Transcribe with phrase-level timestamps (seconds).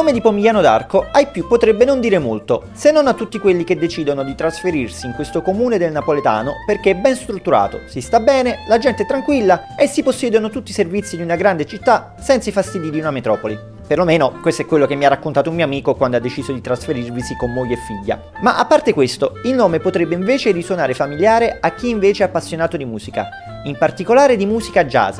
[0.00, 3.64] nome di Pomigliano d'Arco ai più potrebbe non dire molto, se non a tutti quelli
[3.64, 8.18] che decidono di trasferirsi in questo comune del napoletano perché è ben strutturato, si sta
[8.18, 12.14] bene, la gente è tranquilla e si possiedono tutti i servizi di una grande città
[12.18, 13.58] senza i fastidi di una metropoli.
[13.86, 16.62] Perlomeno questo è quello che mi ha raccontato un mio amico quando ha deciso di
[16.62, 18.22] trasferirvisi con moglie e figlia.
[18.40, 22.78] Ma a parte questo, il nome potrebbe invece risuonare familiare a chi invece è appassionato
[22.78, 23.28] di musica,
[23.64, 25.18] in particolare di musica jazz,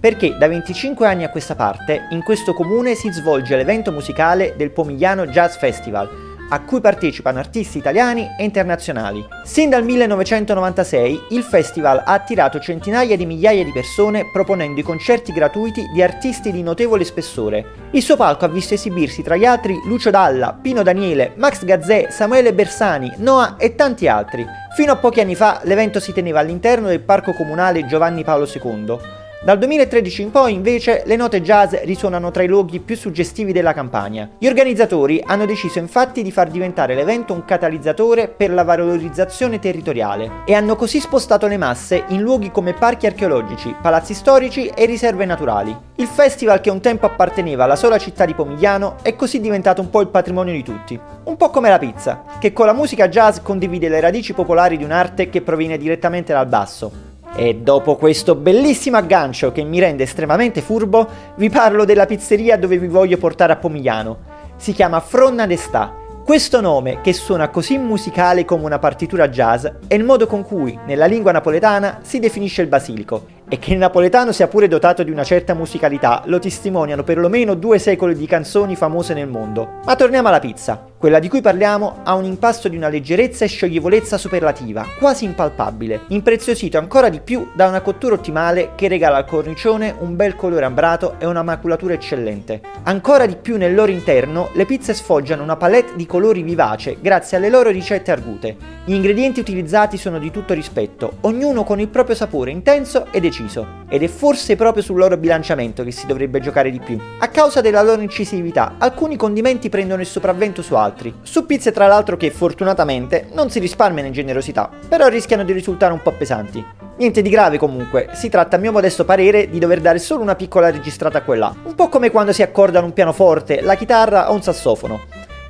[0.00, 4.70] perché da 25 anni a questa parte in questo comune si svolge l'evento musicale del
[4.70, 6.08] Pomigliano Jazz Festival,
[6.52, 9.24] a cui partecipano artisti italiani e internazionali.
[9.44, 15.32] Sin dal 1996 il festival ha attirato centinaia di migliaia di persone proponendo i concerti
[15.32, 17.88] gratuiti di artisti di notevole spessore.
[17.92, 22.08] Il suo palco ha visto esibirsi tra gli altri Lucio Dalla, Pino Daniele, Max Gazzè,
[22.10, 24.44] Samuele Bersani, Noah e tanti altri.
[24.74, 29.19] Fino a pochi anni fa l'evento si teneva all'interno del parco comunale Giovanni Paolo II.
[29.42, 33.72] Dal 2013 in poi, invece, le note jazz risuonano tra i luoghi più suggestivi della
[33.72, 34.28] campagna.
[34.36, 40.42] Gli organizzatori hanno deciso infatti di far diventare l'evento un catalizzatore per la valorizzazione territoriale
[40.44, 45.24] e hanno così spostato le masse in luoghi come parchi archeologici, palazzi storici e riserve
[45.24, 45.74] naturali.
[45.94, 49.88] Il festival che un tempo apparteneva alla sola città di Pomigliano è così diventato un
[49.88, 51.00] po' il patrimonio di tutti.
[51.24, 54.84] Un po' come la pizza, che con la musica jazz condivide le radici popolari di
[54.84, 57.08] un'arte che proviene direttamente dal basso.
[57.36, 62.78] E dopo questo bellissimo aggancio che mi rende estremamente furbo, vi parlo della pizzeria dove
[62.78, 64.18] vi voglio portare a Pomigliano.
[64.56, 65.94] Si chiama Fronna d'Està.
[66.24, 70.78] Questo nome, che suona così musicale come una partitura jazz, è il modo con cui,
[70.86, 75.10] nella lingua napoletana, si definisce il basilico e che il napoletano sia pure dotato di
[75.10, 79.80] una certa musicalità lo testimoniano perlomeno due secoli di canzoni famose nel mondo.
[79.84, 80.89] Ma torniamo alla pizza.
[81.00, 86.02] Quella di cui parliamo ha un impasto di una leggerezza e scioglievolezza superlativa, quasi impalpabile,
[86.08, 90.66] impreziosito ancora di più da una cottura ottimale che regala al cornicione un bel colore
[90.66, 92.60] ambrato e una maculatura eccellente.
[92.82, 97.38] Ancora di più nel loro interno, le pizze sfoggiano una palette di colori vivace grazie
[97.38, 98.54] alle loro ricette argute.
[98.84, 103.78] Gli ingredienti utilizzati sono di tutto rispetto, ognuno con il proprio sapore intenso e deciso.
[103.88, 106.98] Ed è forse proprio sul loro bilanciamento che si dovrebbe giocare di più.
[107.20, 110.88] A causa della loro incisività, alcuni condimenti prendono il sopravvento su altri.
[111.22, 115.92] Su pizze tra l'altro che fortunatamente non si risparmiano in generosità, però rischiano di risultare
[115.92, 116.64] un po' pesanti.
[116.96, 120.34] Niente di grave comunque, si tratta a mio modesto parere di dover dare solo una
[120.34, 124.34] piccola registrata a quella, un po' come quando si accordano un pianoforte, la chitarra o
[124.34, 125.00] un sassofono.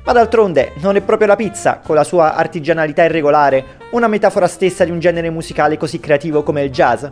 [0.05, 4.85] Ma d'altronde non è proprio la pizza, con la sua artigianalità irregolare, una metafora stessa
[4.85, 7.05] di un genere musicale così creativo come il jazz?